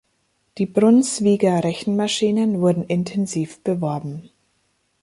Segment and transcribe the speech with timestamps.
[0.57, 4.31] Die Brunsviga-Rechenmaschinen wurden intensiv beworben.